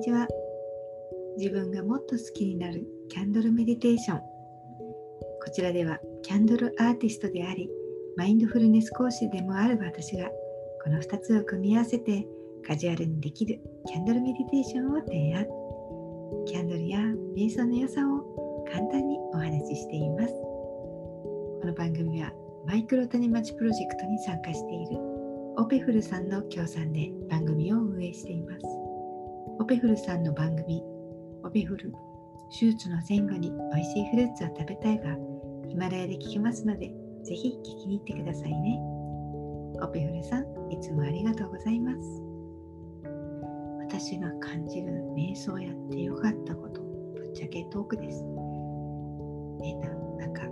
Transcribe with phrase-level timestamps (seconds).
[0.00, 0.26] にちは。
[1.36, 4.18] 自分がもっと好きになるキャンドルメディテーション。
[4.18, 4.24] こ
[5.52, 7.68] ちらではキャンドルアーティストであり
[8.16, 10.26] マインドフルネス講師でもある私が
[10.82, 12.26] この2つを組み合わせて
[12.66, 15.44] カジュアルにできるキャンドルメディテーションを提案。
[16.46, 17.00] キャンドルや
[17.36, 20.32] 瞑想の良さを簡単にお話ししています。
[20.32, 22.32] この番組は
[22.66, 24.98] マイクロ谷町プロジェクトに参加している
[25.58, 28.89] オペフルさんの協賛で番組を運営しています。
[29.60, 30.82] オペフルさんの番組
[31.44, 31.92] オペフル
[32.50, 35.14] 手術の前後に美味しいフルーツを食べたいが
[35.68, 36.90] ヒマラヤで聞けますので
[37.24, 38.80] ぜひ聞きに行ってくださいね。
[39.82, 41.98] オペフルさんいつもありがとうございます。
[43.80, 48.22] 私が感じる瞑想やってよかったことぶっちゃけトークです。
[48.22, 49.90] ねな
[50.24, 50.44] なんか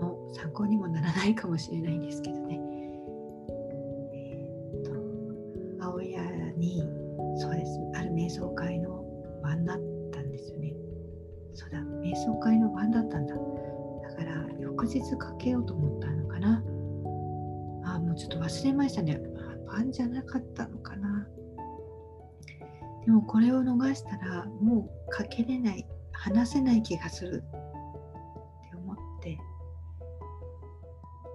[0.00, 2.65] の参考にもならないかもしれないんですけどね。
[7.98, 9.04] ある瞑想会の
[9.42, 9.76] 晩だっ
[10.12, 10.74] たんですよね。
[11.54, 13.34] そうだ瞑想会の晩だったんだ。
[13.34, 16.62] だから翌日かけようと思ったのかな。
[17.84, 19.20] あもうちょっと忘れましたね。
[19.66, 21.26] 晩じゃなかったのかな。
[23.04, 27.44] でもこれを逃したらもうかけれない話せない気がする。
[27.46, 29.38] って思って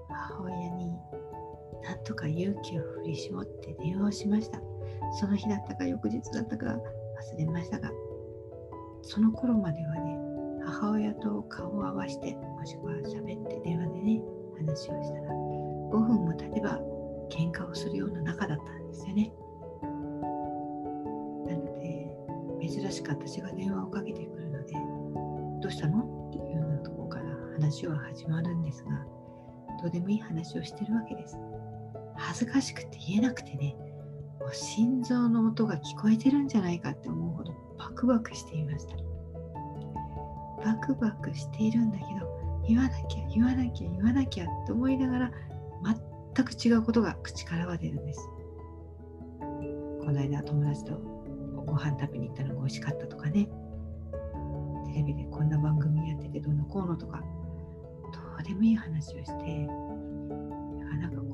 [0.09, 0.97] 母親に
[1.81, 4.70] なんとか勇気を振り絞って電話をしました。
[5.13, 7.91] その日だったか翌日だったか忘れましたが
[9.01, 10.17] その頃まではね
[10.63, 14.21] 母親と顔を合わせてもしくは喋って電話でね
[14.57, 16.79] 話をしたら5分も経てば
[17.29, 19.33] 喧嘩をするような仲だったんですよね。
[21.47, 22.15] なので
[22.61, 24.73] 珍しく私が電話をかけてくるので
[25.61, 26.27] どうしたの？
[26.29, 28.91] っていうようなとこから話は始まるんですが
[29.81, 31.37] どうでもいい話をしてるわけです。
[32.15, 33.75] 恥ずかしくて言えなくてね
[34.41, 38.95] もう心臓の音が聞こえてるんじゃないかって思うほどバクバクしていました。
[40.65, 45.31] バクバクしているんだけど言わなきゃ言わなきゃ言わなきゃって思いながら
[46.35, 48.29] 全く違うことが口からは出るんです。
[49.99, 50.93] この間友達と
[51.65, 53.47] ご飯食べに行ったのが美味しかったとかね。
[54.87, 57.23] テレビでこんな番組やっててどうのこうのとか
[58.11, 61.27] どうでもいい話をしてなんかこ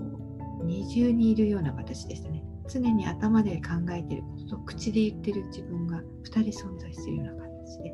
[0.61, 2.36] う二重にいるような私でしたね。
[2.67, 7.91] 常に頭で考えてることと口で言ってる自分が2人存在してるような形で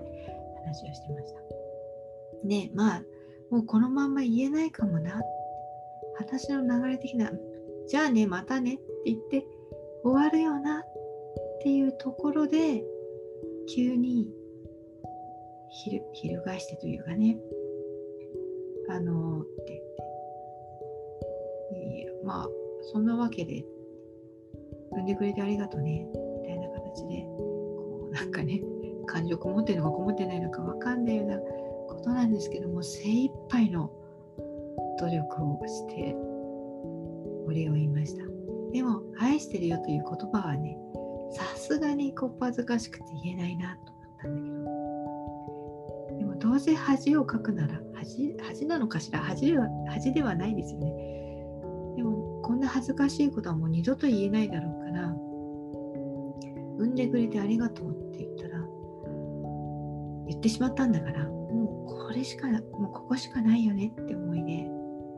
[0.65, 1.39] 話をしてました。
[2.47, 3.03] で、まあ、
[3.49, 5.21] もうこのまんま言えないかもな。
[6.15, 7.31] 話の流れ的な、
[7.87, 9.45] じゃあね、またねって言って
[10.03, 10.83] 終わるよなっ
[11.61, 12.83] ていうところで、
[13.73, 14.27] 急に
[15.69, 17.37] ひる翻してというかね、
[18.89, 19.81] あのって
[21.71, 22.49] 言って、いやまあ、
[22.91, 23.65] そんなわけで
[24.93, 26.07] 産んでくれてありがとうね。
[26.41, 28.61] みたいな形でこうなんかね
[29.05, 33.91] 感情こもってるのかこもってないのか分かんないようなことなんですけども精一杯の
[34.99, 36.15] 努力をして
[37.45, 38.23] お礼を言いました。
[38.71, 40.77] でも愛してるよという言葉はね
[41.31, 46.19] さすがにこっぱずかしくて言えないなと思ったんだけど。
[46.19, 51.22] でもどうせ恥をかくなら恥恥なのかしら恥では恥ではないですよね。
[52.43, 55.07] こんな恥ずかしいことはもう二度と言えないだろうから
[56.77, 58.59] 産んでくれてありがとうって言ったら
[60.27, 62.61] 言ってしまったんだからもうこれしかもう
[62.91, 64.67] ここしかないよねって思いで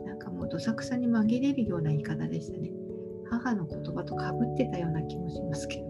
[0.05, 2.71] なんかもうどさくさに紛れるような言い方でしたね。
[3.27, 5.83] 母の言葉とかぶってたような気もしますけど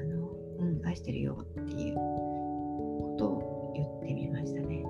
[0.00, 4.82] あのうん愛してるよっていうことを言ってみましたね。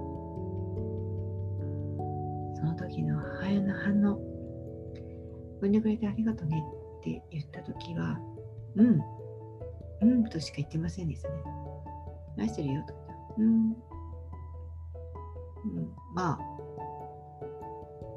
[2.55, 4.36] その時の母親の反応
[5.61, 6.63] 産んでくれてありがとうね
[7.01, 8.19] って言った時は
[8.77, 9.01] うん
[10.03, 11.35] うんとしか言ってませんでしたね
[12.39, 12.95] 愛してるよと
[13.39, 13.49] うん、う
[15.81, 16.39] ん、まあ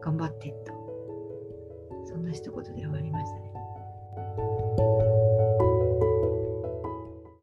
[0.01, 0.73] 頑張ってと。
[2.05, 3.51] そんな一言で終わりましたね。